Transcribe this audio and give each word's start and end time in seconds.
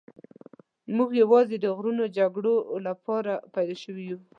موږ 0.95 1.09
یوازې 1.21 1.55
د 1.59 1.65
غرونو 1.77 2.03
جګړو 2.17 2.55
لپاره 2.87 3.33
پیدا 3.53 3.75
شوي 3.83 4.03
یو. 4.11 4.19